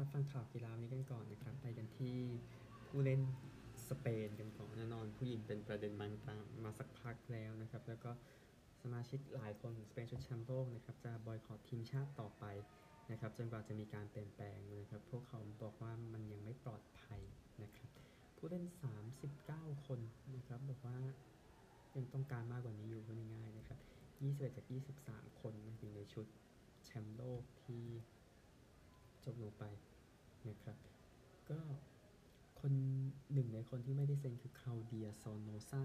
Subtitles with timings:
[0.00, 2.16] รับฟังข่าวกีฬานี้กันก่อนนะครับ ไปกันที่
[2.88, 3.20] ผู้เล่น
[3.88, 8.10] สเปนกันก่อนแน่นอน ผู้หญิงเป็นประเด็นมันตามมาสักพักแล้วนะครับ แล้วก็
[8.82, 12.44] สมาชิกหลายคนของสเปนชุดแชมป์โลกนะครับจะบอยคอรทีมชาติต่อไป
[13.10, 17.20] นะครับจนกว่าจะมีการเปลี่ยนแปลงนะครับ พวกเขาบอกว่ามันยังไม่ปลอดภัย
[17.62, 17.88] นะครับ
[18.36, 18.64] ผู้เล่น
[19.26, 20.00] 39 คน
[20.36, 20.98] นะครับ บอกว่า
[21.96, 23.78] ยังต้องการมากกว่านี้อยู่พูดง่ายๆนะครับ
[24.20, 24.66] 21 จาก
[25.02, 26.26] 23 คนนะอยู่ในชุด
[26.84, 27.84] แชมป์โลกที่
[29.24, 29.64] จบลงไป
[30.48, 30.76] นะครับ
[31.50, 31.58] ก็
[32.60, 32.72] คน
[33.32, 35.84] หนึ่งในคนที่ไม่ได้เซ็นคือคลาวเดียซอร์โนซา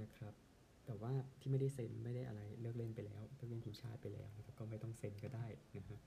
[0.00, 0.34] นะครับ
[0.86, 5.46] แต่ว่าที่ไม่ได้เซ็นไม่ได้อะไรเลิกเล่นไปแล้วเลิกเล่นทีมชาติไปแล้วนะครับก็ไม่ต้องเซ็นก็ได้
[5.76, 6.00] นะฮะ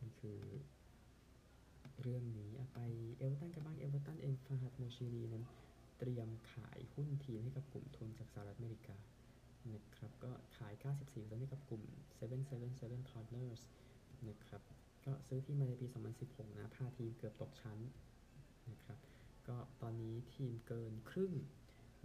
[0.00, 0.38] นี่คือ
[2.02, 2.78] เรื่องนี้ไป
[3.18, 5.44] เอเวอร์ตันกันบ้างเอเวอร์ตันเองฟาฮัดโมชิรีนั้น
[5.98, 8.96] เตรียมขายหุ้นทีมให้กับกลุ่มทุนจากสหรัฐอเมริกา
[9.74, 10.72] นะครับก็ขาย
[11.06, 11.82] 94%ให้กับกลุ่ม
[12.46, 13.62] 777 Partners
[14.28, 15.86] นะครับ ก็ซื้อที่มาในปี
[16.22, 17.78] 2016 นะ พาทีมเกือบตกชั้น
[18.70, 18.98] นะครับ
[19.48, 21.32] ก็ตอนนี้ทีมเกินครึ่ง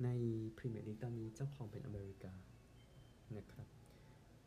[0.04, 0.10] ใน
[0.58, 2.34] พรีเมียร์ลีกตอนนี้เจ้าของเป็นอเมริกา
[3.38, 3.68] นะครับ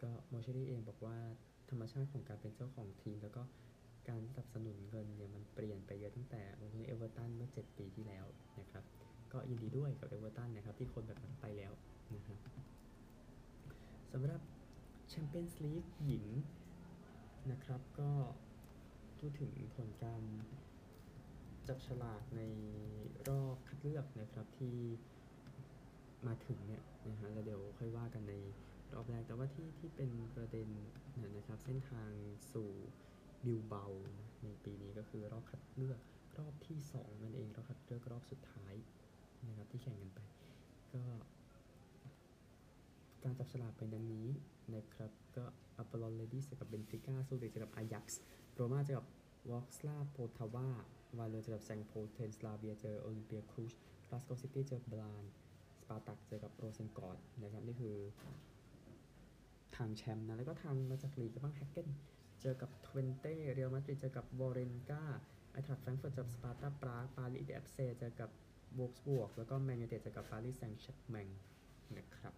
[0.02, 1.18] ก็โมชิรี่เองบอกว่า
[1.70, 3.42] ธรรมชาติของการเป็นเจ้าของทีม แล้วก็
[4.08, 8.26] การสนับสนุนเงินเนี่ยมันเปลี่ยนไปเยอะตั้งแต่ลงทุนเอเวอร์ตันเมื่อ 7 ปีที่แล้ว
[8.60, 8.84] นะครับ
[9.32, 11.72] ก็ยินดีด้วยกับเอเวอร์ตันนะครับ ที่พ้นแบบนั้นไปแล้ว
[12.14, 12.38] นะครับ
[14.12, 14.40] สำหรับ
[15.08, 16.26] แชมเปี้ยนส์ลีกหญิง
[17.50, 18.10] นะครับก็
[19.18, 20.22] พูดถึงผลการ
[21.68, 22.42] จับฉลากใน
[23.28, 24.76] รอบคัดเลือกนะครับที่
[26.26, 28.34] มาถึงเนี่ยนะฮะแล้วเดี๋ยวค่อยว่ากันใน
[28.94, 32.12] รอบแรกแต่ว่าที่ที่เป็นประเด็นเนี่ยนะครับ เส้นทาง
[32.52, 32.70] สู่
[33.44, 33.84] บิลเบา
[34.44, 36.00] ในปีนี้ก็คือรอบคัดเลือก
[36.38, 38.74] รอบที่2นั่นเองรอบคัดเลือกรอบสุดท้าย
[39.48, 40.20] นะครับที่แข่งกันไป
[40.94, 41.02] ก็
[43.24, 44.28] การจับฉลากเป็นดังนี้
[44.74, 45.44] นะครับก็
[45.80, 48.20] อพอลลอนเลดี้เจอกับเบนฟิก้าซูริคเจอกับอายักซ์
[48.54, 49.06] โรม่าเจอกับ
[49.50, 50.68] วอร์สคลาโปลตาวา
[51.18, 53.72] วาเลอร์เจอกับแซงต์โพลเทนสลาเวียเจอโอลิมเปียคลูจ
[54.08, 55.24] กลาสโกซิตี้เจอบรานน์
[55.80, 57.96] สปาร์ตักเจอกับโรเซนกอร์ดนะครับนี่คือ
[59.76, 61.88] ทางแชมป์นะ แล้วก็ทางมาจากลีกบ้างแฮกเกน
[62.40, 65.04] เจอกับทเวนเต้เรอัลมาดริดเจอกับวาเลเรนกา
[65.52, 68.30] ไอน์ทรัคแฟรงก์เฟิร์ตเจอกับสปาร์ตาปรากปารีสเอฟเซเจอกับ
[68.78, 71.28] โวล์ฟสบวร์กแล้วก็แมนยูเต็ดเจอกับปารีสแซงต์แชร์กแมง
[71.96, 72.34] นะครับ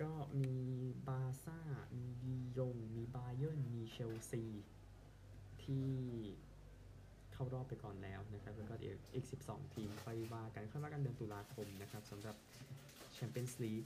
[0.00, 0.54] ก็มี
[1.08, 1.58] บาซ่า
[1.98, 4.44] มีดียง มีบาเยิร์น มีเชลซี
[5.62, 5.86] ที่
[7.32, 8.74] เข้ารอบไปก่อนแล้วนะครับ แล้วก็
[9.14, 12.36] อีก 12 ทีมค่อยว่ากันค่อยว่ากันเดือนตุลาคมนะครับสำหรับ
[13.14, 13.84] แชมเปี้ยนส์ลีก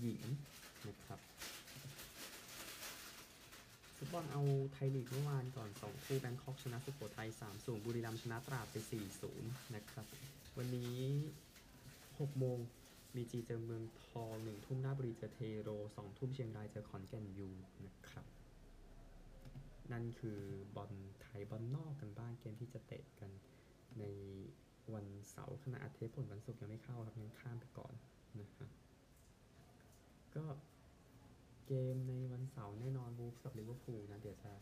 [0.00, 0.22] หญิง
[0.88, 1.20] นะครับ
[3.96, 4.42] ฟุตบอลเอา
[4.72, 8.76] ไทยลีกเมื่อวานก่อน 2 คู่แบงคอกชนะสุโขทัย3 0 บุรีรัมย์ชนะตราดไป
[9.20, 10.06] 4 0 นะครับ
[10.56, 10.98] วันนี้
[11.74, 12.58] 6 โมง
[13.16, 17.48] มีจีเจอเมืองทองหนึ่งทุ่มหน้าบุรีเจอเทโรสองทุ่มเชียงรายเจอขอนแก่นยู
[17.86, 18.26] นะครับ
[19.92, 20.40] นั่นคือ
[20.76, 23.30] บอลไทยบอลนอกกันบ้างเกมที่จะเตะกัน
[23.98, 24.04] ใน
[24.94, 27.94] วันเสาร์ขณะอาทิตย์ผลวันศุกร์ยังไม่เข้าครับยังข้ามไปก่อน
[28.40, 28.68] นะฮะ
[30.36, 30.44] ก็
[31.66, 34.52] เกมในวันเสาร์แน่นอนวูล์ฟกับลิเวอร์พูลนะเดี๋ยวจะ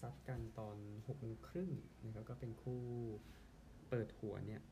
[0.00, 1.70] ซัดกันตอน6โมงครึ่ง
[2.04, 2.80] นะครับก็เป็นคู่
[3.88, 4.62] เปิดหัวเนี่ย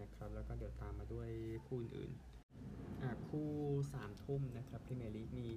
[0.00, 1.28] นะครับ แล้วก็เดี๋ยวตามมาด้วย
[1.66, 2.12] คู่อื่น
[3.02, 3.48] อะคู่
[3.92, 5.48] สามทุ่มนะครับพรีเมียร์ลีกมี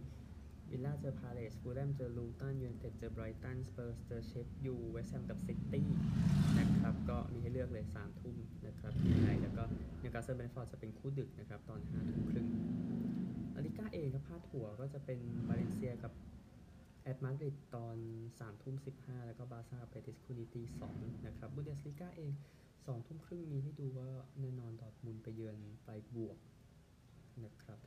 [0.70, 5.88] วิลล่าเจอพาเลสฟูแล่มเจอลูตันยูไนเต็ดเจอไบรตันสเปอร์สเจอเชฟยูเวสต์แฮมกับซิตี้
[6.60, 8.36] นะครับก็มีให้เลือกเลย3ทุ่ม
[8.68, 9.64] นะครับที่ไหนแล้วก็
[10.02, 12.48] นิวคาสเซิลเบรนท์ฟอร์ดจะเป็นคู่ดึกนะครับตอน5ทุ่มครึ่ง
[13.56, 16.14] ลาลีก้าเองครับพาดหัวก็จะเป็นบาเลนเซียกับ
[17.04, 17.98] แอตมาดริดตอน
[18.30, 20.62] 3ทุ่ม15 แล้วก็บาซ่าเบติสคู่นี้ตี
[20.94, 22.32] 2นะครับบุนเดสลีก้าเอง
[22.88, 24.10] สองทุ่มครึ่งมีให้ดูว่า
[24.42, 26.38] แน่นอนดอร์ทมุนไปเยือนไฟรบวร์ก
[27.46, 27.80] นะครับ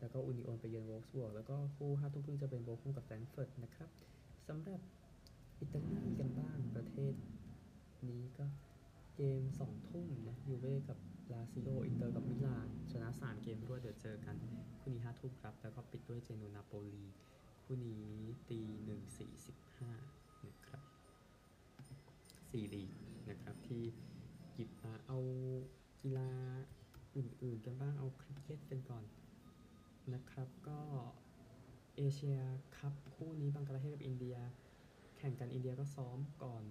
[0.00, 3.90] แล้วก็อุนิโอนไปเยือนโวล์ฟสบวร์กแล้วก็คู่ห้าทุ่มครึ่งจะเป็นโบคุมกับแฟรงก์เฟิร์ตนะครับ
[4.48, 4.80] สำหรับ
[5.60, 7.14] อิตาลีกันบ้างประเทศ
[8.08, 8.46] นี้ก็
[9.16, 10.98] เกมสองทุ่มนะยูเว่กับ
[11.32, 14.36] ลาซิโออินเตอร์กับมิลานชนะ 3 เกมรวดเดี๋ยวเจอกัน
[14.80, 17.02] คู่นี้ห้าทุ่มครับ แล้วก็ปิดด้วยเจนัวนาโปลี
[17.64, 18.06] คู่นี้
[18.50, 19.92] ตีหนึ่งสี่สิบห้า
[20.46, 20.82] นะครับ
[22.50, 22.92] สี่ลีก
[23.30, 23.82] นะครับที่
[24.54, 25.18] หยิบมาเอา
[26.02, 26.30] กีฬา
[27.16, 29.04] อื่นๆกันบ้างเอาคริกเก็ตกันก่อน
[30.14, 30.80] นะครับก็
[31.96, 32.38] เอเชีย
[32.76, 34.36] คัพคู่นี้บังกลาเทศกับอินเดีย
[35.16, 36.64] แข่งกันอินเดียก็ซ้อมก่อน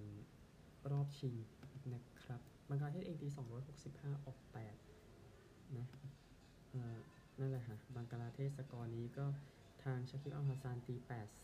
[0.91, 1.35] รอบชิง
[1.93, 3.27] นะครับบังกลาเทศเองตี
[3.77, 4.39] 265 ออก
[5.07, 5.87] 8 นะ
[7.39, 9.25] นั่นแหละฮะบังกลาเทศสกอร์นี้ก็
[9.83, 10.95] ทางชาคิบอัลฮาซานตี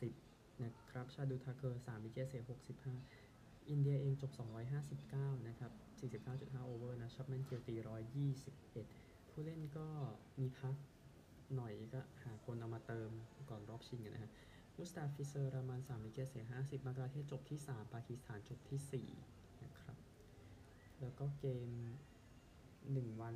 [0.05, 2.43] 80 นะครับ ชาร์ดูลทาคูร์3 wicket เสีย
[2.87, 3.28] 65
[3.69, 4.31] อินเดียเองจบ
[4.89, 5.71] 259 นะครับ
[6.19, 7.75] 49.5 over นะชุบแมนกิลล์ตี
[8.53, 9.87] 121 ผู้เล่นก็
[10.39, 10.75] มีพัก
[11.55, 13.09] หน่อยก็หาคนเอามาเติม
[13.49, 14.31] ก่อนรอบชิงนะฮะ
[14.77, 19.97] มุสตาฟิซูร์ราห์มาน3 wicket เสีย 50 บังกลาเทศจบที่ 3 ปากีสถานจบที่ 4 นะครับ
[21.01, 21.69] แล้วก็เกม
[22.45, 23.35] 1 วัน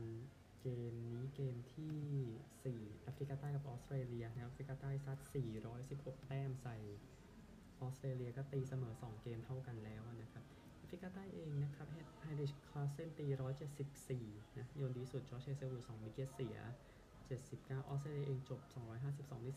[0.62, 5.20] เกมนี้เกมที่ 4 แอฟริกาใต้กับออสเตรเลียนะครับแอฟริกาใต้ซัด
[5.74, 6.78] 416 แต้มใส่
[7.82, 10.23] ออสเตรเลียก็ตีเสมอ 2 เกมเท่ากันแล้วนะ
[10.94, 11.88] ฟิกาใต้เองนะครับ
[12.22, 13.28] ไฮน์ริชคลาสเซนตี
[13.92, 16.58] 174 นะโยนดีสุดจอชเฮเซิลวูด2 wicket เสีย
[17.20, 18.62] 79 ออสเตรเลียเองจบ
[19.04, 19.56] 252ที่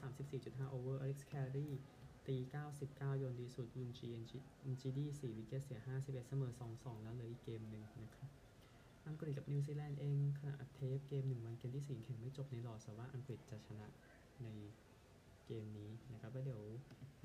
[0.58, 1.68] 34.5 over อเล็กซ์แครี
[2.26, 2.36] ตี
[2.78, 4.20] 99 โยนดีสุดลุงกีเอ็
[4.72, 8.28] นกิดี4 wicket เสีย 51 เสมอ 2-2 แล้วเหลืออีกเกมหนึ่งนะครับ
[9.08, 13.86] อังกฤษกับนิวซีแลนด์เองขณะอัดเทปเกม 1 วันเกมที่ 4 แข่งไม่จบในหลอดแต่ว่าอังกฤษจะชนะ
[14.42, 14.48] ใน
[15.46, 16.62] เกมนี้นะครับแล้วเดี๋ยว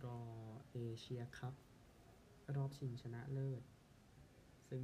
[0.06, 0.20] รอ
[0.74, 1.54] เอเชียคัพ
[2.56, 3.64] รอบชิงชนะเลิศ
[4.72, 4.84] ซึ่ง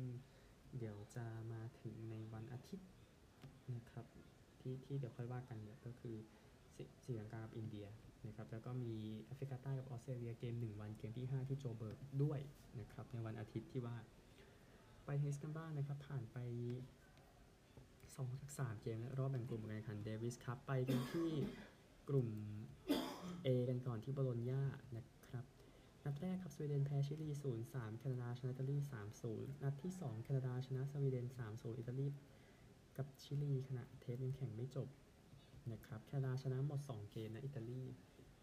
[0.77, 2.87] เดี๋ยวจะมาถึงในวันอาทิตย์
[3.75, 4.05] นะครับ
[4.59, 6.15] ที่ที่เดี๋ยวค่อยว่ากันเนี่ยก็คือ
[6.77, 7.87] ศศรีลังกากับอินเดีย
[8.27, 12.39] นะครับแล้วก็มีแอฟริกาใต้กับออสเตรเลียเกม 1 วันเกมที่ 5 ที่โจเบิร์กด้วย
[12.79, 13.97] นะครับในวันอาทิตย์ที่ว่า
[15.05, 16.37] ไปเทนนิสกันบ้างนะครับผ่านไป
[17.37, 21.29] 2จาก3เกมและรอบแบ่งกลุ่มการแข่งขันเดวิสคัพไปกันที่
[22.09, 22.29] กลุ่ม
[23.45, 24.63] A กันก่อนที่บโลญญา
[24.95, 25.05] นะ
[26.07, 27.29] นัดแรกครับสวีเดนแพ้ชิลี
[27.63, 28.77] 0-3 แคนาดาชนะอิตาลี
[29.19, 32.07] 3-0 นัดที่ 2 แคนาดาชนะสวีเดน 3-0 อิตาลี
[32.97, 34.87] กับชิลีขณะเทปยังแข่งไม่จบ
[35.71, 37.81] นะครับ แคนาดาชนะหมด 2 เกมนะ อิตาลี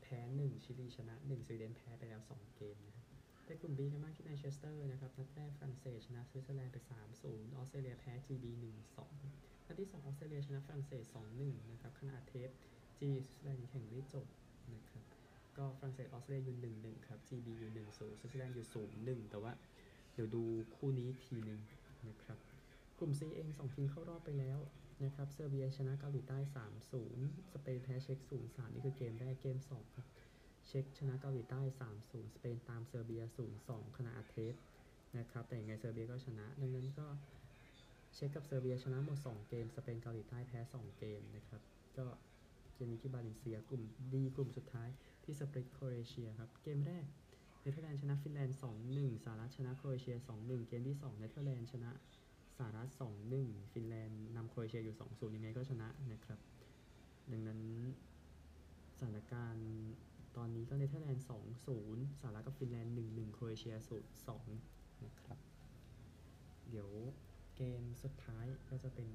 [0.02, 3.04] แพ้ 1 ชิลีชนะ 1 สวีเดนแพ้ไปแล้ว 2 เกมนะครับ
[3.46, 6.78] ในกลุ่ม B กันบ้างที่แมนเชสเตอร์นะครับ นัดแรกฝรั่งเศสชนะสวิตเซอร์แลนด์ไป
[7.18, 8.44] 3-0 ออสเตรเลียแพ้ GB
[9.08, 11.04] 1-2 นัดที่ 2 ออสเตรเลียชนะฝรั่งเศส
[11.38, 12.50] 2-1 นะครับขณะเทป
[12.98, 14.26] G สวิตเซอร์แลนด์แข่งไม่จบ
[15.58, 18.66] ก็ฝรั่งเศสออสเตรเลียอยู่1-1ครับ GB อยู่1-0สวิตเซอร์แลนด์อยู่
[19.04, 19.52] 0-1แต่ว่า
[20.14, 20.42] เดี๋ยวดู
[20.76, 21.60] คู่นี้ทีหนึ่ง
[22.08, 22.38] นะครับ
[22.98, 24.58] กลุ่ม C เอง2ทีมเข้ารอบไปแล้ว
[25.04, 26.38] นะครับเซอร์เบียชนะเกาหลีใต้
[26.94, 30.06] 3-0สเปนแพ้เช็ก0-3นี่คือเกมแรกเกม2ครับ
[30.68, 31.60] เช็กชนะเกาหลีใต้
[31.98, 33.22] 3-0สเปนตามเซอร์เบีย
[33.60, 34.54] 0-2ขณะอัดเทป
[35.18, 37.06] นะครับ แต่ยังไงเซอร์เบียก็ชนะ ดังนั้นก็
[38.14, 41.60] เช็กกับเซอร์เบียชนะหมด 2 เกม สเปนเกาหลีใต้แพ้ 2 เกมนะครับ
[41.98, 42.06] ก็
[42.74, 43.82] เกมนี้ที่บาเลนเซียกลุ่ม
[44.14, 44.88] D กลุ่มสุดท้าย
[45.24, 47.04] ที่สปลิตโครเอเชียครับ เกมแรก
[47.60, 48.58] เนเธอร์แลนด์ชนะฟินแลนด์
[48.90, 51.90] 2-1สหรัฐชนะโครเอเชีย 2-1 เกมที่2เนเธอร์แลนด์ชนะ
[52.56, 52.88] สหรัฐ
[53.30, 56.38] 2-1 ฟินแลนด์นำโครเอเชียอยู่ 2-0 ยังไงก็ชนะนะครับ
[57.32, 57.60] ดังนั้น
[58.98, 59.68] สถานการณ์
[60.36, 61.24] ตอนนี้ก็เนเธอร์แลนด์
[61.70, 63.74] 2-0สหรัฐกับฟินแลนด์1-1 โครเอเชีย
[64.38, 65.38] 0-2 นะครับ
[66.70, 66.90] เดี๋ยว
[67.56, 69.08] เกมสุดท้ายก็จะเป็น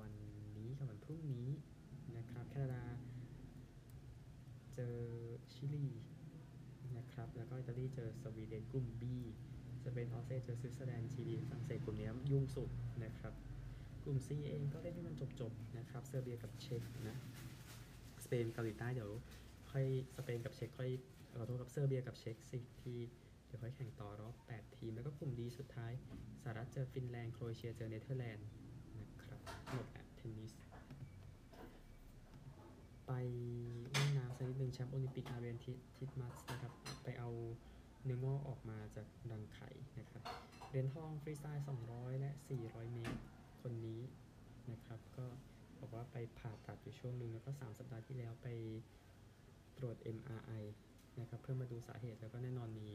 [0.00, 0.12] วัน
[0.56, 1.48] นี้กับวันพรุ่งนี้
[2.16, 2.84] นะครับแคนาดา
[4.74, 4.96] เจอ
[5.52, 5.86] ชิลี
[6.96, 9.02] นะครับแล้วก็อิตาลีเจอสวีเดนกลุ่ม B
[9.84, 12.68] จะเป็นออสเตรเลียเจอสวิตเซอร์แลนด์ GB ฝรั่งเศสกลุ่มนี้ยุ่งสุด
[13.04, 13.34] นะครับ
[14.04, 17.16] กลุ่ม C เองก็เล่นให้มันจบๆนะครับเซอร์เบียกับเช็กนะ
[18.24, 19.10] สเปนเกาหลีใต้เดี๋ยว
[19.70, 19.84] ค่อย
[20.16, 20.90] สเปนกับเช็กค่อย
[21.38, 22.98] ขอโทษครับเซอร์เบียกับเช็กสิที่
[23.46, 25.92] เดี๋ยวค่อยแข่งต่อรอบ 8 ทีม แล้วก็กลุ่ม D สุดท้าย
[26.42, 28.46] สหรัฐเจอฟินแลนด์โครเอเชียเจอเนเธอร์แลนด์
[29.00, 29.40] นะครับ
[29.72, 30.52] หมดแบบเทนนิส
[33.08, 33.12] ไป
[33.94, 36.72] ว่ายน้ำสักนิดหนึ่งแชมป์โอลิมปิกอาเรียน ทิตมัสนะครับ
[37.04, 37.30] ไปเอา
[38.04, 40.22] เนื้องอกออกมาจากรังไข่นะครับ
[40.68, 42.30] เหรียญทองฟรีสไตล์ 200 และ
[42.62, 43.18] 400 เมตร
[43.62, 44.00] คนนี้
[44.70, 45.26] นะครับ ก็
[45.80, 48.48] บอกว่าไปผ่าตัดอยู่ช่วงหนึ่งแล้วก็ 3 สัปดาห์ที่แล้วไป
[49.78, 50.62] ตรวจ MRI
[51.20, 52.90] นะครับเพื่อมาดูสาเหตุแล้วก็แน่นอนมี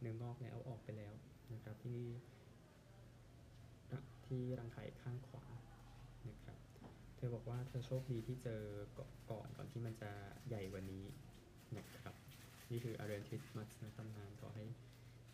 [0.00, 1.14] เนื้องอกแล้วเอาออกไปแล้ว
[1.54, 2.02] นะครับที่
[4.26, 5.44] ที่รังไข่ข้างขวา
[6.28, 6.55] นะครับ
[7.16, 8.62] เธอบอกว่าเธอโชคดีที่เจอ
[9.30, 10.10] ก่อนก่อนที่มันจะ
[10.48, 11.04] ใหญ่กว่านี้
[11.78, 12.14] นะครับ
[12.70, 14.64] นี่คืออารีนทิสมัสนะตำนานขอให้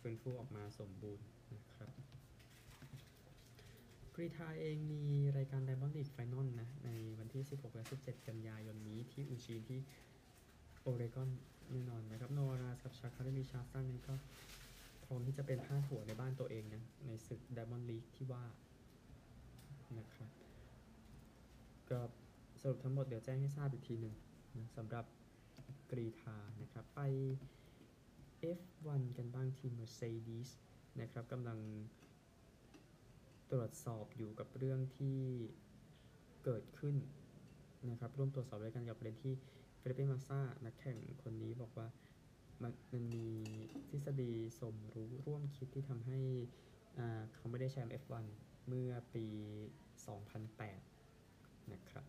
[0.00, 1.90] ฟื้นฟูออกมาสมบูรณ์นะครับ
[4.14, 5.02] กรีฑาเองมี
[5.36, 9.78] รายการไดมอนด์ลีก final นะ ในวันที่ 16 และ 17 กันยายนนี้ที่ยูจีนที่
[10.82, 11.30] โอเรกอน
[11.72, 14.14] แน่นอนนะครับ โนราสกับชาคาร์มิชาสันนี่ก็
[15.04, 18.44] พร้อมที่จะเป็นพาดหัวในบ้านตัวเองนะ ในศึกไดมอนด์ลีกที่ว่า
[19.98, 20.41] นะครับ
[21.92, 22.00] ก็
[22.60, 24.14] สรุปทั้งหมดเดี๋ยวแจ้งให้ทราบอีกทีหนึ่ง
[24.58, 25.04] นะสำหรับ
[25.90, 27.00] กรีธานะครับไป
[28.58, 30.48] F1 กันบ้างทีม Mercedes
[31.00, 31.58] นะครับกำลัง
[33.52, 35.18] ตรวจสอบอยู่กับเรื่องที่
[36.44, 36.96] เกิดขึ้น
[37.90, 39.34] นะครับร่วมตรวจสอบด้วยกันกับประเด็นที่
[39.78, 41.88] เฟรเป้มาซ่านักแข่งคนนี้บอกว่า
[42.62, 43.26] มันมันมี
[43.88, 46.20] ทฤษฎีสมรู้ร่วมคิดที่ทำให้
[47.34, 48.26] เขาไม่ได้แชมป์ F1
[48.68, 49.26] เมื่อปี
[50.06, 50.91] 2008
[51.72, 52.04] นะครับ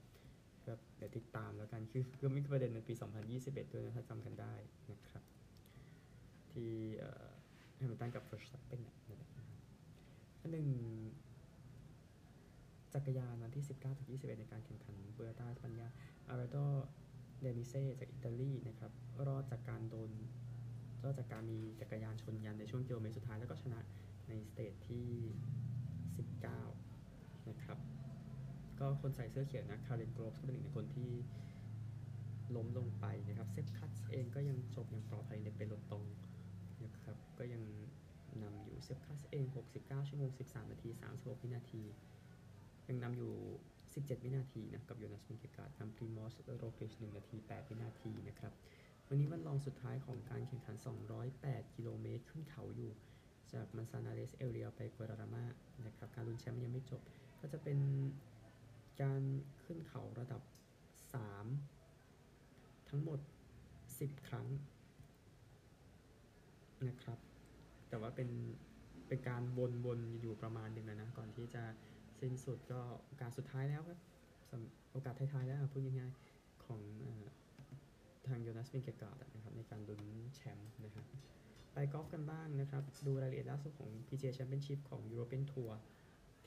[0.65, 2.93] ก็เดี๋ยวติดตามแล้วกันคือก็มีประเด็นในปี
[3.33, 4.53] 2021 ด้วยนะถ้าจำกันได้
[4.91, 5.23] นะครับ
[6.51, 6.71] ที่
[7.77, 9.45] แฮมิลตันกับเวอร์สแตปเพนนั่นแหละนะครับ
[10.41, 10.67] อันหนึ่ง
[12.93, 15.87] จักรยานวันที่ 19ถึง21 ในการแข่งขันบูเอลตาเอสปัญญา
[16.29, 16.57] อัลแบร์โต ได
[17.41, 18.91] เนเซ่จากอิตาลีนะครับ
[19.27, 20.11] รอดจากการโดน
[21.03, 23.79] ก็จากการมีจักรยานชนกันในช่วงกิโลเมตรสุดท้ายแล้วก็ชนะ
[24.27, 25.07] ใน stage ที่
[26.67, 27.77] 19 นะครับ
[28.83, 31.09] ก็คนใส่เสื้อเขียวนะคาเดนโกรฟส์ก็เป็นหนึ่งในคนที่
[32.55, 36.05] ล้มลงไปนะครับเซฟคัตเองก็ยังจบอย่างปลอดภัยใน peloton
[36.85, 37.61] นะครับก็ยัง
[38.43, 41.83] นำอยู่เซฟคัตเอง 69 ชั่วโมง 13 นาที 36 วินาที
[42.87, 43.33] ยังนำอยู่
[43.81, 48.53] 17 วินาทีนะกับโยนาส วิงเกการ์ดนำพรีมอสโรกลิช1นาที 8 วินาทีนะครับ
[49.07, 50.75] วันนี้วันรองสุดท้ายของการแข่งขัน
[51.25, 52.91] 208 กิโลเมตรขึ้นเขาอยู่
[53.53, 55.45] จากมันซานาเลสเอเรียไปกัวรารามา
[55.85, 57.01] นะครับ การลุ้นแชมป์ยังไม่จบ
[57.39, 57.79] ก็จะเป็น
[59.01, 59.21] การ
[59.63, 60.41] ขึ้นเขาระดับ
[61.65, 63.19] 3 ทั้งหมด
[63.73, 64.47] 10 ครั้ง
[66.87, 67.19] นะครับ
[67.89, 68.29] แต่ว่าเป็น
[69.07, 69.43] เป็นการ
[69.85, 71.63] วนๆอยู่ประมาณหนึ่งนะ ก่อนที่จะ
[72.21, 73.99] สิ้นสุดก็โอกาสสุดท้ายแล้วครับ
[74.91, 77.23] โอกาสท้ายๆแล้วพูดง่ายๆของเออ
[78.27, 80.01] ทางโยนัสวินเกกาดนะครับในการลุ้น
[80.35, 81.05] แชมป์นะครับ
[81.73, 85.73] ไปกอล์ฟกันบ้างนะครับ ดูรายละเอียดล่าสุดของ PGA Championship ของ European Tour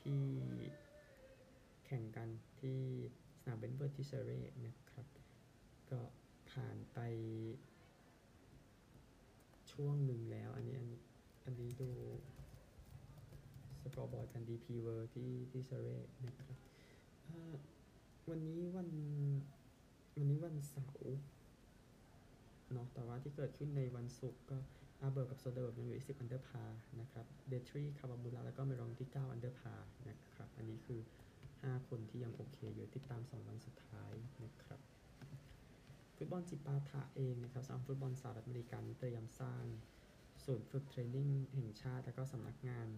[0.00, 0.20] ที่
[1.86, 2.28] แข่งกัน
[2.60, 2.80] ที่
[3.40, 4.30] สนามเวนต์เวิร์ธที่เซอร์เรย์
[4.66, 5.06] นะครับ
[5.90, 6.00] ก็
[6.50, 6.98] ผ่านไป
[9.72, 11.00] ช่วงหนึ่งแล้ว อันนี้อันนี้
[11.46, 11.90] อันนี้ดู
[13.82, 15.88] scoreboard กัน DP World ที่ที่เซอร์เรย์
[16.26, 16.56] นะครับ
[18.30, 18.88] วันนี้วัน
[20.18, 21.16] วันนี้วันเสาร์
[22.72, 24.58] เนาะแต่ว่าที่เกิดขึ้นในวันศุกร์ก็
[25.00, 26.64] โอเบิร์กกับโซเดอร์เบิร์กยังอยู่ที่10อันเดอร์พาร์
[27.00, 29.74] นะครับเดทรีคาบามูลาแล้วก็เมรองที่9อันเดอร์พาร์
[30.08, 31.00] นะครับ อันนี้คือ
[31.64, 34.12] 5 คนที่ยังโอเคอยู่ติดตาม 2 วันสุดท้าย
[34.44, 34.80] นะครับ
[36.16, 39.64] ฟุตบอลจิปาถะเองนะครับสำหรับฟุตบอลสหรัฐอเมริกันเตรียมสร้าง
[40.44, 42.88] ศูนย์ฝึก training แห่งชาติ แล้วก็สำนักงาน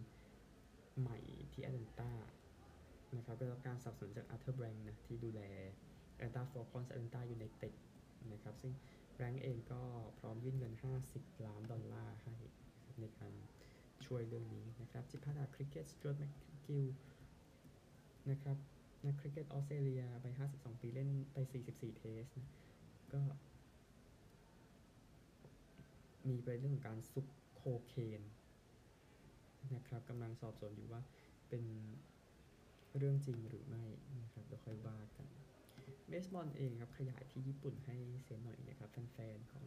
[1.01, 1.19] ใหม่
[1.53, 2.13] ที่แอตแลนตา
[3.17, 5.41] นะครับได้รับการสนับสนุนจากอาร์เธอร์แบลงค์นะที่ดูแล
[6.17, 7.75] แอตแลนตาฟอลคอนแอตแลนตายูไนเต็ด
[8.33, 8.73] นะครับซึ่ง
[9.17, 9.83] แบลงค์เองก็
[10.19, 10.75] พร้อมยื่นเงิน
[11.11, 12.35] 50 ล้านดอลลาร์ให้
[13.01, 13.33] ในการ
[14.07, 16.33] ช่วยเรื่องนี้นะครับจิปาถะคริกเก็ตสจวร์ตแมค
[16.67, 16.85] กิลล์
[18.31, 18.57] นะครับ
[19.07, 21.37] นักคริกเก็ตออสเตรเลียวัย 52 ปีเล่นไป
[21.69, 22.49] 44 test นะ
[23.13, 23.21] ก็
[26.29, 28.23] มีประเด็นเรื่องของการซุกโคเคน
[29.75, 31.03] นะครับกำลังสอบสวนอยู่ว่า
[31.49, 31.63] เป็น
[32.97, 33.85] เรื่องจริงหรือไม่
[34.23, 35.27] นะครับเดี๋ยวค่อยว่ากัน
[36.09, 39.65] เบสบอลเองครับ ขยายที่ญี่ปุ่นให้เสียหน่อยนะครับแฟนๆของ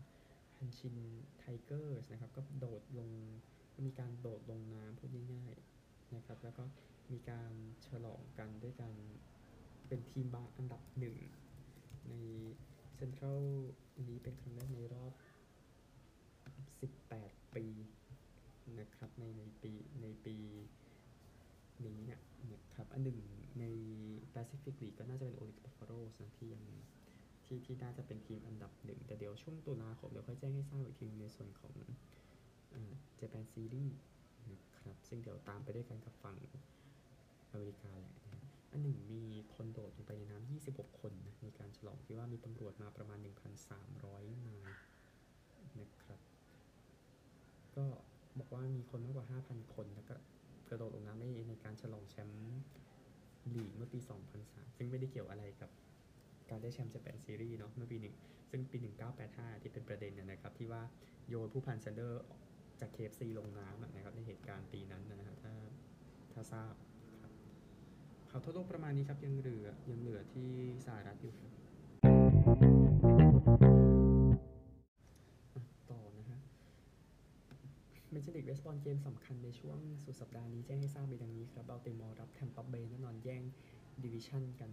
[0.57, 0.97] ฮันชิน
[1.37, 3.09] ไทเกอร์สนะครับ ก็โดดลง
[3.85, 6.63] มีการโดดลงน้ำพูดง่ายๆนะครับ แล้วก็
[7.11, 7.53] มีการ
[7.87, 8.93] ฉลองกันด้วยการ
[9.87, 11.17] เป็นทีมบาอันดับหนึ่ง
[12.09, 12.13] ใน
[12.95, 13.41] เซ็นทรัล
[14.07, 15.13] นี้เป็นครั้งแรกในรอบ
[16.83, 17.65] 18 ปี
[18.79, 20.35] นะครับในในปีในปี
[21.85, 22.21] นี้เนี่ย
[22.53, 23.19] นะครับอันหนึ่ง
[23.59, 23.65] ใน
[24.33, 26.65] Pacific League ก็น่าจะเป็น o l y m p i c Buffaloes นะที่ยัง
[27.45, 31.73] ที่ที่น่าจะเป็นทีมอันดับหนึ่ง แต่เดี๋ยวช่วงตุลาคมเดี๋ยวค่อยแจ้งให้ทราบอีกทีในส่วนของ
[32.71, 33.93] เอ่อ Japan Series
[34.51, 36.37] นะครับซึ่งเดี๋ยวตามไปด้วยกันกับฝั่ง
[37.51, 39.23] อเมริกาแหละนะอันหนึ่งมี
[39.55, 43.19] คนโดดลงไปในน้ำ 26 คนนะในการฉลองที่ว่ามีตำรวจมาประมาณ
[43.81, 44.69] 1,300 นาย
[45.79, 46.19] นะครับ
[47.75, 47.85] ก็
[48.39, 50.15] บอกว่ามีคนมากกว่า 5,000 คน แล้วก็
[50.69, 52.35] กระโดดลงน้ำในในการฉลองแชมป์
[53.55, 53.99] ลีกเมื่อปี
[54.37, 55.69] 2003 ซึ่งไม่ได้เกี่ยวอะไรกับ
[56.49, 58.15] การได้แชมป์เจแปนซีรีส์เนาะเมื่อปีหนึ่ง
[58.49, 58.77] ซึ่งปี
[59.21, 60.81] 1985 ที่เป็นประเด็นนนะครับ ที่ว่า
[61.29, 62.23] โยนผู้พันแซนเดอร์
[62.79, 65.53] จาก KFC ลงน้ำนะครับในเหตุการณ์ปีนั้นนะฮะถ้า
[66.33, 66.73] ถ้าทราบ
[68.33, 70.49] ข่าวทั่วโลกประมาณนี้ครับ ยังเหลือยังเหลือที่
[70.85, 71.51] สหรัฐอยู่ครับ
[75.89, 76.39] ต่อนะฮะ
[78.11, 83.43] เมเจอร์ลีกเบสบอลเกมสำคัญในช่วงสุดสัปดาห์นี้แจ้งให้ทราบไปดังนี้ครับเบลติมอร์รับแทมปอร์เบย์แน่นอนแย่ง
[84.03, 84.71] ดิวิชั่นกัน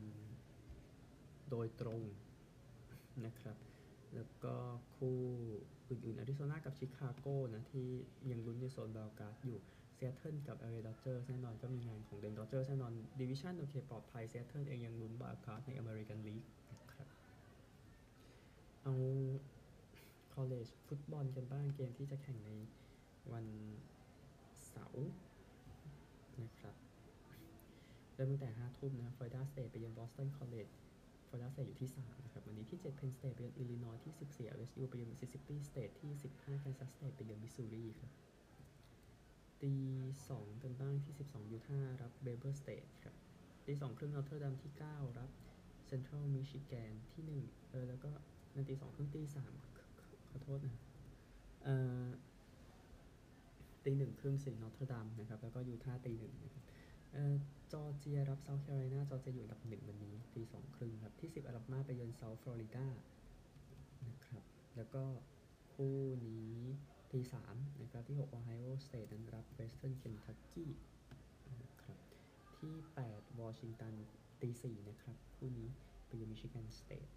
[1.50, 2.00] โดยตรง
[3.24, 3.56] นะครับ
[4.14, 4.54] แล้วก็
[4.96, 5.18] คู่
[5.88, 7.88] อื่นๆอาริโซนากับชิคาโกนะ ที่
[8.30, 9.58] ยังลุ้นในโซน wild card อยู่
[9.98, 17.08] ซีแอตเทิลกับแอลเอดอดเจอร์สแน่นอนก็มีงานของแอลเอดอดเจอร์สแน่นอน division โอเคปลอดภัยซีแอตเทิลเองยังลุ้น wild card ในอเมริกันลีกนะครับ
[18.82, 18.94] เอา
[20.32, 22.50] college football กันบ้างเกมที่จะแข่งใน
[23.32, 23.46] วัน
[24.68, 25.08] เสาร์
[26.42, 26.74] นะครับ
[28.14, 30.68] เริ่มตั้งแต่ 5 ทุ่มนะฟลอริดาสเตทไปเยือนบอสตันคอลเลจ
[31.28, 38.10] ฟลอริดาสเตทอยู่ที่ 3 นะครับ วันนี้ที่7เพนสเตทไปเยือนอิลลินอยที่ 14 LSU ไปเยือนมิสซิสซิปปีสเตทที่ 15 Kansas State ไปเยือนมิสซูรีครับ
[39.62, 39.74] ตี
[40.28, 43.14] สองกันบ้างที่ 12 ยูทาห์รับเวเบอร์สเตทครับ
[43.66, 45.30] ตีสองครึ่งนอเทรอดามที่ 9 รับ
[45.86, 48.10] เซ็นทรัลมิชิแกนที่ 1 เออ แล้วก็
[48.54, 49.52] ในตีสองครึ่งตีสาม
[50.30, 50.76] ขอโทษนะ
[51.64, 52.06] เอ่อ
[53.84, 56.64] ตีหนึ่งครึ่งสิงนอเทรอดามนะครับ แล้วก็ยูทาห์ตีหนึ่งนะครับ
[57.12, 57.34] เอ่อ
[57.72, 62.86] จอร์เจียรับเซาท์แคโรไลนาจอร์เจียอยู่อันดับหนึ่งวันนี้ตีสองครึ่งครับ ที่ 10อลาบามาไปเยือนเซาท์ฟลอริดา
[64.08, 64.42] นะครับ
[64.76, 65.04] แล้วก็
[65.72, 66.56] คู่นี้
[67.12, 70.68] ตีสามนะครับที่ 6 Ohio State นั้นรับ Western Kentucky
[71.62, 71.98] นะครับ
[72.58, 72.74] ที่
[73.08, 73.94] 8 Washington
[74.40, 75.68] ตีสี่นะครับคู่นี้
[76.06, 77.10] ไปเยือน Michigan State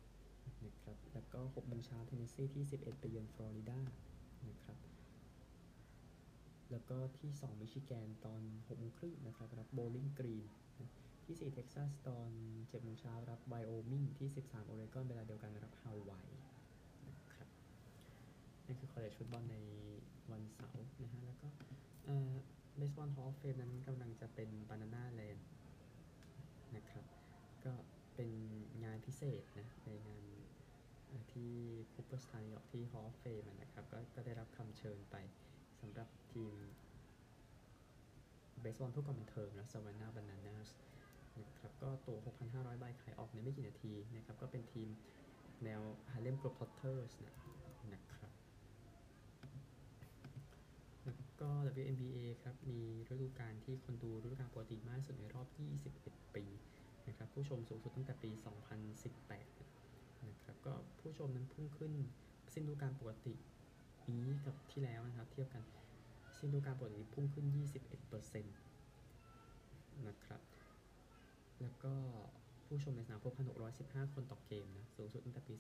[0.66, 3.80] นะครับแล้วก็6โมงเช้า Tennessee ที่ 11 ไปเยือน Florida
[4.50, 4.78] นะครับ
[6.72, 10.46] แล้วก็ที่2 Michigan ตอน6โมงครึ่งนะครับรับ Bowling Green
[10.80, 10.90] นะ
[11.26, 16.32] ที่4 Texas ตอน7โมงเช้ารับ Wyoming ที่ 13 Oregon เวลาเดียวกันรับ Hawaii
[18.72, 19.58] นั่นคือ college football ใน
[20.32, 21.48] วันเสาร์นะฮะ แล้วก็
[22.06, 22.32] เอ่อ
[22.80, 25.42] Baseball Hall of Fame นั้นกำลังจะเป็น Banana Land
[26.76, 27.06] นะครับ
[27.66, 27.74] ก็
[28.16, 28.32] เป็น
[28.84, 30.24] งานพิเศษนะ ในงาน
[31.34, 31.52] ที่
[31.94, 35.16] คูเปอร์สถานีออกที่ Hall of Fame อะนะครับก็ก็ได้รับคำเชิญไป
[35.82, 36.54] สำหรับทีม
[38.62, 40.70] เบสบอลเพื่อความบันเทิงนะ Savannah Bananas
[41.44, 42.18] นะครับก็ตัว
[42.50, 44.90] 6,500 ใบขายออกในไม่กี่นาทีนะครับ ก็เป็นทีม
[45.64, 47.36] แนว Harlem Globetrotters นะ
[47.90, 47.98] แล้
[51.20, 55.48] ว ก็ WNBA ครับ มีฤดูกาลที่คนดูฤดูกาลปกติมากสุดในรอบ
[55.92, 56.44] 21 ปี
[57.08, 58.30] นะครับ ผู้ชมสูงสุดตั้งแต่ปี
[59.28, 61.92] 2018 นะครับ ก็ผู้ชมนั้นพุ่งขึ้น
[62.54, 63.34] สิ้นฤดูกาลปกติ
[64.10, 65.64] นี้กับที่แล้วนะครับ เทียบกัน
[66.38, 67.46] สิ้นฤดูกาลปกติพุ่งขึ้น
[67.96, 68.44] 21%
[70.08, 70.42] นะครับ
[71.62, 71.94] แล้วก็
[72.66, 73.34] ผู้ชมในสนามพบ
[73.74, 75.54] 1,615 คนต่อเกมนะ สูงสุดตั้งแต่ปี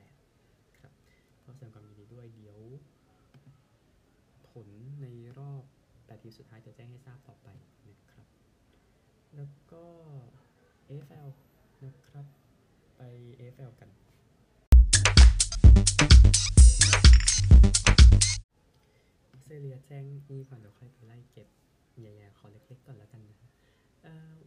[0.00, 0.92] 2018 ครับ
[1.44, 2.60] ก็แสดงความยินดีด้วยเดี๋ยว
[4.52, 4.68] ผล
[5.02, 5.06] ใน
[5.38, 7.48] รอบ8ทีมสุดท้ายจะแจ้งให้ทราบต่อไป
[7.88, 8.26] นะครับ
[9.36, 9.84] แล้วก็
[10.88, 11.28] AFL
[11.84, 12.26] นะครับ
[12.96, 13.02] ไป
[13.38, 13.90] AFL กัน
[19.30, 21.48] ออสเตรเลียแจ้งนี่ก่อนเดี๋ยวค่อยไปไล่เก็บ
[21.98, 23.38] ใหญ่ๆขอเล็กๆก่อนแล้วกันนะ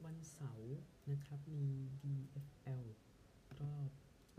[0.06, 0.76] วันเสาร์
[1.12, 1.70] นะครับมี
[2.04, 2.84] DFL
[3.60, 3.90] รอบ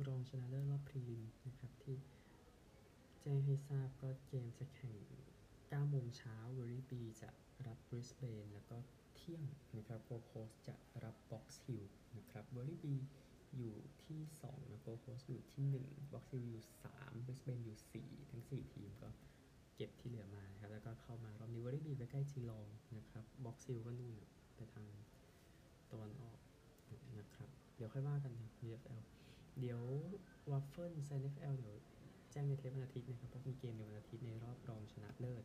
[0.07, 1.97] รองชนะเลิศรอบพรีลิมนะครับที่
[3.21, 4.95] แจ้งให้ทราบก็เกมจะแข่ง
[5.75, 7.31] 9โมงเช้าเวอรี่บีจะ
[7.67, 8.77] รับบริสเบนแล้วก็
[9.15, 9.45] เที่ยง
[9.77, 10.75] นะครับโกโคสจะ
[11.05, 11.85] รับบ็อกซ์ฮิล
[12.19, 12.95] นะครับเวอรี่บี
[13.57, 16.63] อยู่ที่2นะโกโคสอยู่ที่1บ็อกซ์ฮิลอยู่
[16.95, 19.09] 3บริสเบนอยู่ 4 ทั้ง 4 ทีมก็
[19.77, 22.67] เก็บที่เหลือมาครับแล้วก็เข้ามารอบนี้เวอรี่บีไปใกล้จีลอง
[22.99, 24.17] นะครับบ็อกซ์ฮิลก็นู่น
[24.57, 24.87] ไปทาง
[25.91, 26.39] ตะวันออก
[27.19, 29.03] นะครับ เดี๋ยวค่อยว่ากันนะ VFL
[29.61, 29.83] เดี๋ยว
[30.51, 31.77] วัฟเฟิลซน์ NFL เดี๋ยว
[32.37, 35.45] จ้งในเทปวันอาทิตย์นะครับเพราะมีเกมในวันอาทิตย์ในรอบรองชนะเลิศ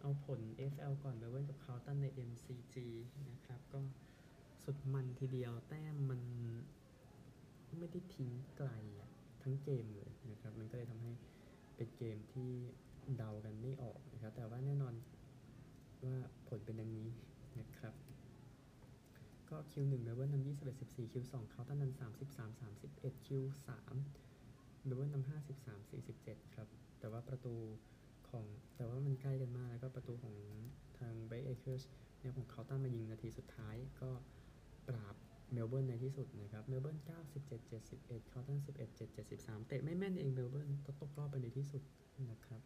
[0.00, 0.40] เอาผล
[0.72, 2.74] AFL ก่อนเมลเบิร์นกับคาร์ลตันใน MCG
[3.30, 3.78] นะครับ ก็
[4.64, 6.20] สุดมันทีเดียวแต้มมัน
[7.78, 9.10] ไม่ได้ทิ้งไกลอะ
[9.42, 11.12] ทั้งเกมเลยนะครับ มันก็เลยทำให้
[11.76, 12.50] เป็นเกมที่
[13.16, 14.94] เดากันไม่ออกนะครับ แต่ว่าแน่นอน
[16.04, 16.16] ว่า
[16.48, 17.08] ผลเป็นดังนี้
[17.60, 17.94] นะครับ
[19.50, 24.25] ก็ Q1 เมลเบิร์นนำ21 14 Q2 คาร์ลตันนำ33 31 Q3 เบลเวิ
[24.90, 26.68] ร์นนำ53 47ครับ
[27.00, 27.54] แต่ว่าประตู
[28.28, 28.44] ของ
[28.76, 30.34] แต่ว่ามันใกล้กันมากแล้วก็ประตูของ
[30.98, 31.82] ทางเบรกเอเคิร์ส
[32.20, 34.10] เนี่ยของเขาตั้งมายิงนาทีสุดท้ายก็
[34.88, 35.14] ปราบ
[35.52, 36.98] เมลเบิร์นในที่สุดนะครับ เมลเบิร์น
[37.38, 41.82] 97 71เขาตั้ง11 7 73 เตะไม่แม่นเองเมลเบิร์นก็ตกรอบไปในที่สุด
[42.30, 42.62] นะครับ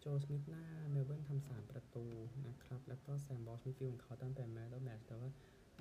[0.00, 2.06] โจสมิธหน้าเมลเบิร์นทำสามประตู
[2.48, 5.30] นะครับ แล้วก็แซมบอสมิฟิลของเขาตั้งเป็นแมตช์แมตช์แต่ว่า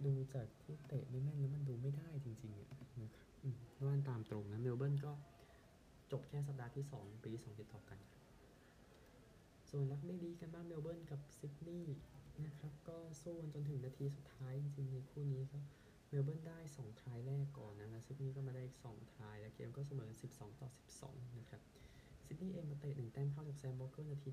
[0.06, 2.68] ดูจากที่เตะไม่แม่นแล้วมันดูไม่ได้จริงๆอะ
[3.02, 5.12] นะครับอืมว่ากันตามตรงนะเมลเบิร์นก็
[6.12, 8.00] จบแค่สัปดาห์ที่ 2 ปี2ติดต่อกัน
[9.70, 11.98] ส่วนรักบี้ลีกกันบ้างเมลเบิร์นกับซิดนีย์
[12.46, 15.58] นะครับ ก็สู้กันจนถึงนาทีสุดท้าย จริงๆในคู่นี้ก็
[16.10, 20.70] เมลเบิร์นได้ 2 try แรกก่อนนะแล้วซิดนีย์ก็มาได้อีก2 try แล้วเกมก็เสมอ 12 ต่อ
[21.04, 21.62] 12 นะครับ
[22.26, 24.30] ซิดนีย์เองมาเตะหนึ่งแต้มเข้าจากแซมวอล์กเกอร์นาที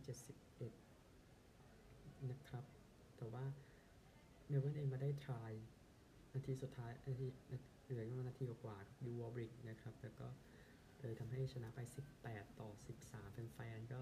[1.14, 2.64] 71 นะครับ
[3.16, 3.44] แต่ว่า
[4.48, 5.52] เมลเบิร์นเองมาได้ทราย
[6.35, 7.26] นาทีสุดท้ายนาที
[7.85, 10.26] เหลือประมาณนาทีกว่าๆกับยูวอร์บริกนะครับแล้วก็
[11.02, 11.80] เลยทำให้ชนะไป
[12.18, 12.68] 18 ต่อ
[13.04, 14.00] 13 แฟนๆก็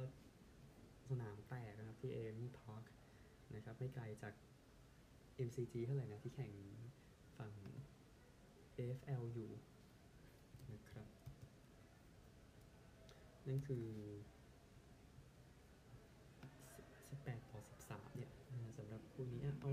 [1.08, 2.82] สนามแตกนะครับที่เอมี่พาร์ค
[3.54, 4.34] นะครับไม่ไกลจาก
[5.46, 6.52] MCG เท่าไหร่นะที่แข่ง
[7.36, 7.52] ฝั่ง
[8.76, 9.50] AFL อยู่
[10.72, 11.08] นะครับ
[13.48, 13.86] นั่นคือ
[17.10, 18.30] 18 ต่อ 13 เนี่ย
[18.78, 19.72] สำหรับคู่นี้เอา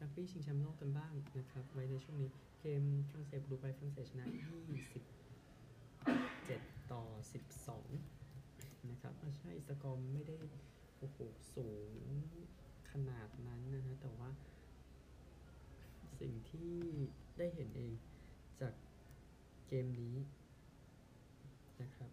[0.00, 5.23] รักบี้ชิงแชมป์โลกกันบ้างนะครับ ไว้ในช่วงนี้เกมฝรั่งเศสดูไปฝรั่งเศสชนะ 20
[6.94, 7.04] ต่อ
[7.94, 10.36] 12 นะครับอ่ใช่สกอร์ไม่ได้
[10.98, 11.18] โอ้โห
[11.54, 11.90] สูง
[12.90, 14.30] ขนาดนั้นนะฮะแต่ว่า
[16.20, 16.72] สิ่งที่
[17.38, 17.92] ได้เห็นเอง
[18.60, 18.74] จาก
[19.68, 20.16] เกมนี้
[21.82, 22.10] นะครับ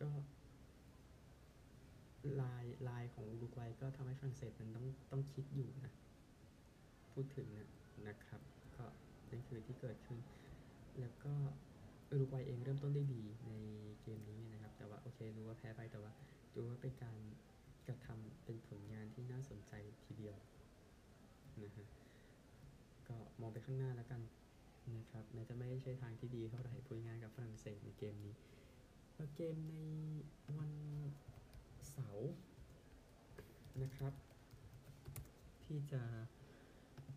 [0.00, 0.10] ก็
[2.40, 5.92] ลายลายของอุรุกวัยก็ทำให้ฝรั่งเศสมันต้องต้องคิดอยู่นะ
[7.12, 7.68] พูดถึงนะ
[8.08, 8.40] นะครับ
[8.76, 8.86] ก็
[9.30, 10.18] นั่นคือที่เกิดขึ้น
[11.00, 11.34] แล้วก็
[12.10, 13.24] อุรุกวัยเองเริ่มต้นได้ดี
[15.64, 16.12] พ้ไปแต่ว่า
[16.54, 17.16] ดูว่าเป็นการ
[17.86, 19.72] กระทำเป็นผลงานที่น่าสนใจ
[20.04, 20.36] ทีเดียว
[21.62, 21.86] นะฮะ
[23.08, 24.20] ก็มองไปข้างหน้าแล้วกัน
[24.98, 28.34] นะครับแม้จะไม่ใช่ทางที่ดีเท่าไหร่อุรุกวัยกับฝรั่งเศสในเกมนี้
[29.14, 29.74] แล้วเกมใน
[30.58, 30.72] วัน
[31.90, 32.32] เสาร์
[33.82, 34.12] นะครับ
[35.64, 36.02] ที่จะ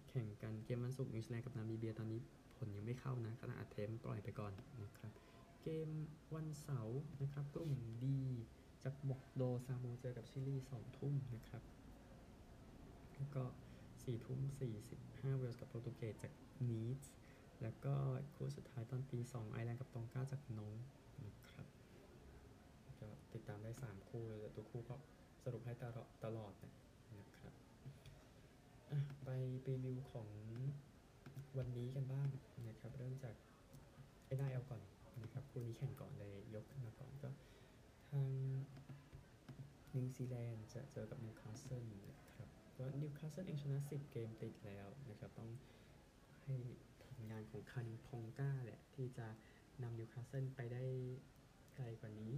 [0.10, 2.22] แข่งกันเกมวันศุกร์นิวซีแลนด์กับนามิเบียตอนนี้
[2.58, 4.52] ผลยังไม่เข้านะขณะอัดเทปปล่อยไปก่อน
[4.84, 5.27] นะครับ
[5.63, 5.89] เกม
[6.36, 7.74] วันเสาร์นะครับกลุ่ม
[8.06, 8.20] ดี
[8.84, 11.63] จากบอร์โดซ์ซามัวเจอกับชิลีสองทุ่มนะครับ
[13.15, 13.43] แล้วก็
[14.04, 16.34] สี่ทุ่มสี่สิบห้าเวลส์กับโปรตุเกสจาก
[16.70, 17.02] นีส
[17.62, 17.93] แล้วก็
[18.36, 20.76] คู่สุดท้ายตอนตีสองไอร์แลนด์กับตองก้าจากน้อง
[21.26, 21.67] นะครับ
[23.00, 24.96] ก็ติดตามได้ 3 คู่เลยแต่ตัวคู่ก็
[25.43, 26.54] สรุปให้ตลอดตลอด
[27.20, 27.54] นะครับ
[28.89, 29.30] อะไป
[29.67, 30.28] รีวิวของ
[31.58, 32.30] วันนี้กันบ้าง
[32.67, 33.36] นะครับ เริ่มจาก
[34.38, 34.82] NIL ก่อน
[35.24, 37.30] นะครับคู่นี้แข่งก่อนเลยยกขึ้นมาก่อนก็
[38.10, 38.28] ทาง
[39.96, 45.50] นิวซีแลนด์จะเจอกับนิวคาสเซิลนะครับก็นิวคาสเซิลเองชนะ 10 เกมติดแล้วนะครับต้อง
[46.46, 46.56] ให้
[47.04, 49.28] ผลงานของคาลินพองก้าแหละที่จะ
[49.82, 50.84] นำนิวคาสเซิลไปได้
[51.76, 52.34] ไกลกว่านี้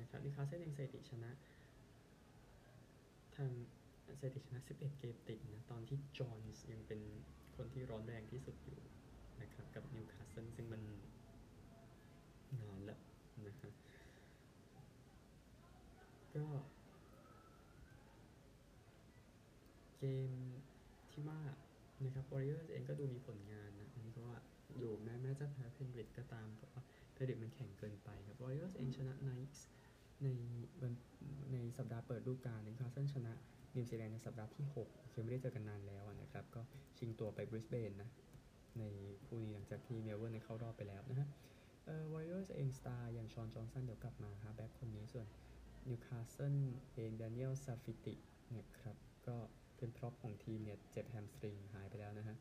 [0.00, 1.30] นะครับนิวคาสเซิลเองสถิติชนะ
[3.36, 3.50] ทาง
[4.20, 7.00] สถิติชนะ 11 เกมติดนะตอนที่จอห์นส์ยังเป็น
[7.56, 8.80] คนที่ร้อนแรงที่สุดอยู่
[9.42, 10.82] นะครับกับนิวคาสเซิลซึ่งมัน
[12.60, 13.00] นานแล้ว
[13.46, 13.72] นะฮะ
[16.34, 16.46] ก็
[19.98, 20.30] เกม
[21.10, 21.40] ที่ว่า
[22.04, 24.36] นะครับ Warriors เองก็ดูมีผลงานนะ อันนี้ก็ว่า
[24.78, 29.60] อยู่แม้แม้จะแพ้เพนริธก็ตามแต่ว่าเพนริธมันแกร่งเกินไปครับ Warriors เองชนะ Knights
[30.22, 30.28] ใน
[30.82, 30.92] วัน
[31.52, 33.32] ในสัปดาห์เปิดฤดูกาลนิวคาสเซิลชนะ
[33.76, 36.62] นิวซีแลนด์ในสัปดาห์ที่6คือไม่ได้เจอกันนานแล้วนะครับ ก็
[36.98, 38.10] ชิงตั๋วไปบริสเบนนะ
[38.78, 38.84] ใน
[39.26, 41.28] คู่นี้หลังจากที่เมลเบิร์นเข้ารอบไปแล้วนะฮะ
[41.84, 45.26] เอ่อวอริเออร์เอง star อย่างชอนจอห์นสันเดี๋ยวกลับมาฮะ back คนนี้ส่วน
[45.88, 46.56] นิวคาสเซิล
[46.92, 48.14] เองดานิเอลซาฟิติ
[48.52, 49.36] เนะครับ ก็
[49.76, 52.36] เป็น prop ของทีมเนี่ยเจ็บ hamstring หายไปแล้วนะฮะ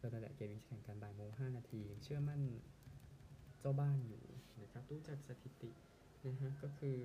[0.00, 2.40] ก็นั่นแหละเกมนี้จะแข่งกันบ่ายโมงห้านาทีเชื่อมั่น
[3.60, 4.24] เจ้าบ้านอยู่
[4.62, 5.70] นะครับดูจากสถิติ
[6.26, 6.98] นะฮะก็คือ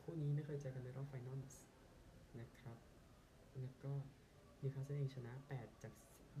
[0.00, 1.40] คู่นี้ไม่เคยเจอกันในรอบ final
[2.40, 2.78] นะครับ
[3.60, 3.92] แล้วก็
[4.60, 5.92] นิวคาสเซิลเองชนะ 8 จาก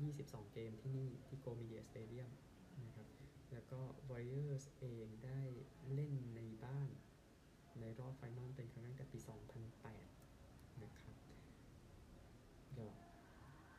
[0.02, 2.30] 22 เกมที่นี่ ที่ GO Media Stadium
[2.86, 3.06] นะครับ
[3.52, 5.40] แล้วก็ Warriors เองได้
[5.92, 6.88] เล่นในบ้าน
[7.80, 9.18] ในรอบ final เป็นครั้งแรกแต่ปี
[10.00, 11.16] 2008 นะครับ
[12.76, 12.86] ก็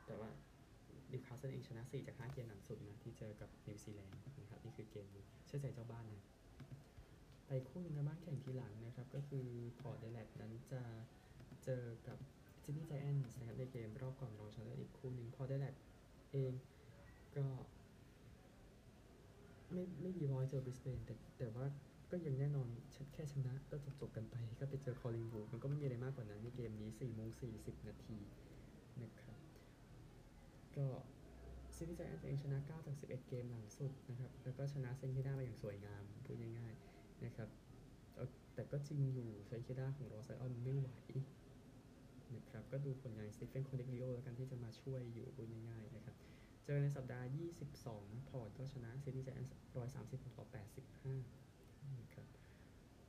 [0.05, 0.29] แต่ว่า
[1.11, 6.23] นิวคาสเซิลเองชนะ 4 จาก 5 เกมหลังสุดนะ ที่เจอกับนิวซีแลนด์นะครับ นี่คือเกมนี้เชื่อใจเจ้าบ้านนะ
[7.47, 9.47] ไปคู่หนึ่งกันบ้างแข่งทีหลังนะครับ ก็คือ
[9.79, 10.81] พอร์ตแอดิเลดนั้นจะ
[11.63, 12.17] เจอกับ
[12.63, 15.75] ซิดนีย์ไจแอนท์นะครับในเกมรอบก่อนรองชนะเลิศอีกคู่หนึ่งพอร์ตแอดิเลด
[16.31, 16.53] เอง
[17.37, 17.45] ก็
[19.73, 21.65] ไม่ไม่ดีร้อยเจอบริสเบนแต่แต่ว่า
[22.11, 22.67] ก็ยังแน่นอน
[23.13, 28.17] แค่ชนะก็จบจบกันไป ก็ไปเจอคอลลิงวูดันก็ไม่มีอะไรมากกว่านั้นในเกมนี้4โมง40นาที
[29.03, 29.39] นะครับ
[30.77, 30.87] ก็
[31.75, 37.49] ซิดนีย์ไจแอนท์เองชนะ 9 จาก 11 เกมหลังสุดนะครับ แล้วก็ชนะเซนต์คิลดามาอย่างสวยงาม พูดง่ายๆนะครับ
[38.55, 40.89] แต่ก็จริงอยู่เซนต์คิลดาของรอสส์ไลออนไม่ไหว
[42.35, 46.15] นะครับ ก็ดูผลงานสตีเฟนโคนิกลิโอแล้วกันที่จะมาช่วยอยู่พูดง่ายๆนะครับ
[46.65, 47.27] เจอในสัปดาห์
[47.79, 49.51] 22 พอร์ตก็ชนะซิดนีย์ไจแอนท์
[49.93, 50.45] 136ต่อ
[51.21, 52.27] 85นะครับ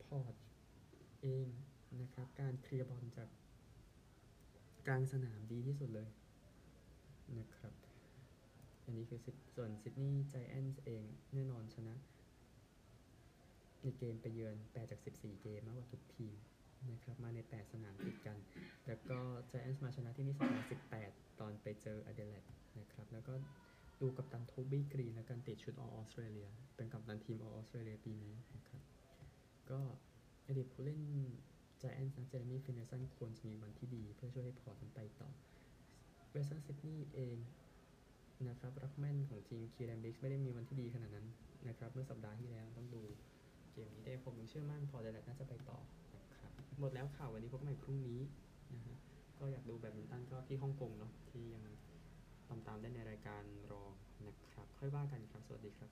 [0.05, 0.35] พอร์ต
[1.23, 1.47] เอง
[2.01, 3.29] นะครับ การเคลียร์บอลจาก
[4.87, 6.09] กลางสนามดีที่สุดเลย
[7.39, 7.75] นะครับ
[8.85, 11.95] อันนี้คือซิดส่วนซิดนีย์ไจแอนท์เองแน่นอนชนะ
[13.83, 16.35] ในเกมไปเยือน8จาก 14 เกมมากกว่าทุกทีม
[16.93, 18.39] นะครับมาใน 8 สนามติดกัน
[18.87, 19.19] แล้วก็
[19.51, 20.69] Giants มาชนะที่นี่สัปดาห์
[21.03, 22.45] 18 ตอนไปเจออเดเลด
[22.81, 23.35] นะครับแล้วก็
[24.01, 28.83] ดูกัปตันโทบี้กรีนและการติดชุดออสเตรเลีย เป็นกัปตันทีมออสเตรเลียปีนี้นะครับ
[29.71, 29.81] ก็
[30.47, 31.01] อดีตผู้เล่น
[31.83, 35.29] Giants นะเจเรมี่ฟินเลย์สันควรจะมีวันที่ดี เพื่อช่วยให้พอร์ตมันไปต่อ
[36.31, 37.39] เวสเทิร์นซิดนีย์เอง
[38.49, 41.27] นะครับรักแม่นของทีมคีแรนบิกไม่ได้มีวันที่ดีขนาดนั้น
[41.69, 43.03] นะครับเมื่อสัปดาห์ที่แล้วต้องดู
[43.73, 45.79] เกมนี้ได้ผมเชื่อมั่นพอเดลน่าจะไปต่อ
[46.81, 48.21] หมดแล้วข่าววันนี้พบกันใหม่พรุ่งนี้
[48.75, 48.97] นะฮะ
[49.39, 51.65] ก็อยากดูแบดมินตันก็ที่ฮ่องกงเนาะที่ยัง
[52.49, 53.85] ตามตามได้ในรายการรอ
[54.27, 55.91] นะครับ ค่อยว่ากันครับ สวัสดีครับ